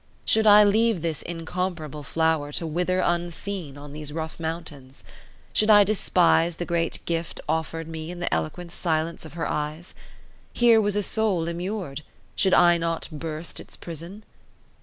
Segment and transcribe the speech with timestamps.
[0.25, 5.03] Should I leave this incomparable flower to wither unseen on these rough mountains?
[5.53, 9.93] Should I despise the great gift offered me in the eloquent silence of her eyes?
[10.53, 12.01] Here was a soul immured;
[12.35, 14.23] should I not burst its prison?